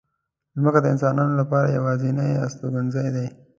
مځکه 0.61 0.79
د 0.81 0.85
انسانانو 0.93 1.33
لپاره 1.41 1.73
یوازینۍ 1.77 2.31
استوګنځای 2.45 3.09
دی. 3.15 3.27